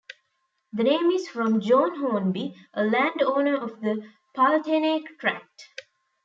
[0.73, 5.67] The name is from John Hornby, a land owner of the Pulteney Tract.